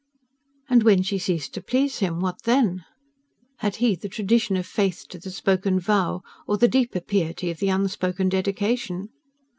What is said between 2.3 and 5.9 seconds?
then? Had he the tradition of faith to the spoken